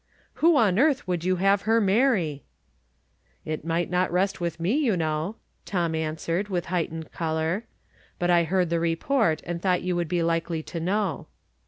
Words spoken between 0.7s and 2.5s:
earth would you have her marry?""